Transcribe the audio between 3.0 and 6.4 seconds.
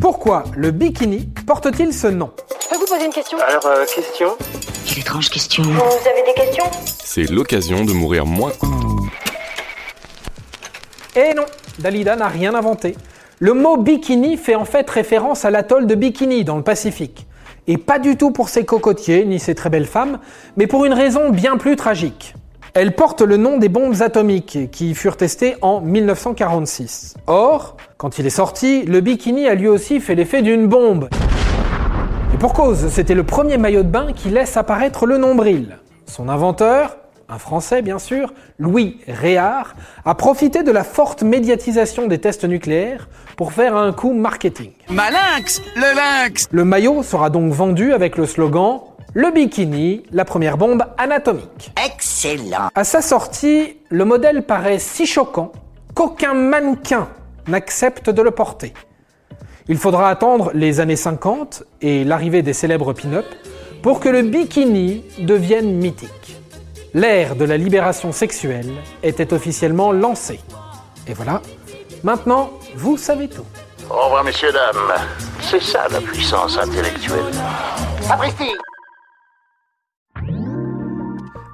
une question Alors, euh, question Quelle étrange question. Vous avez des